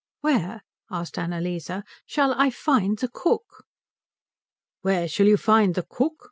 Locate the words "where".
0.21-0.63, 4.81-5.07